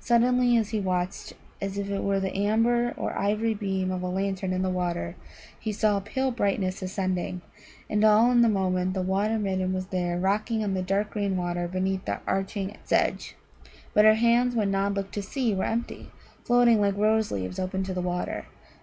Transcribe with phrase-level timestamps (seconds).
[0.00, 4.06] Suddenly, as he watched, as if it were the amber or ivory beam of a
[4.06, 5.16] lantern in the water,
[5.58, 7.42] he saw a pale brightness ascending.
[7.90, 11.36] And all in a moment the Water midden was there rocking on the dark green
[11.36, 13.36] water beneath the arching sedge.
[13.92, 16.10] But her hands, when Nod looked to see, were empty,
[16.42, 18.46] floating like rose leaves open on the water.